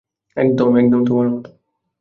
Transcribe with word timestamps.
একদম, 0.37 0.69
একদম 0.77 1.01
তোমার 1.05 1.27
মতো। 1.29 1.49